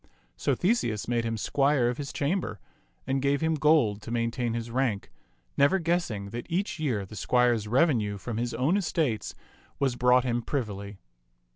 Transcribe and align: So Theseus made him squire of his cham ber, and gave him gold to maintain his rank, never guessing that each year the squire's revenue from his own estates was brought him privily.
So 0.35 0.55
Theseus 0.55 1.07
made 1.07 1.25
him 1.25 1.37
squire 1.37 1.87
of 1.87 1.99
his 1.99 2.11
cham 2.11 2.39
ber, 2.39 2.59
and 3.05 3.21
gave 3.21 3.41
him 3.41 3.53
gold 3.53 4.01
to 4.01 4.09
maintain 4.09 4.55
his 4.55 4.71
rank, 4.71 5.11
never 5.57 5.77
guessing 5.77 6.31
that 6.31 6.47
each 6.49 6.79
year 6.79 7.05
the 7.05 7.15
squire's 7.15 7.67
revenue 7.67 8.17
from 8.17 8.37
his 8.37 8.55
own 8.55 8.77
estates 8.77 9.35
was 9.77 9.95
brought 9.95 10.23
him 10.23 10.41
privily. 10.41 10.97